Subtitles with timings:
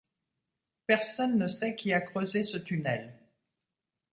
[0.87, 3.13] Personne ne sait qui a creusé ce tunnel.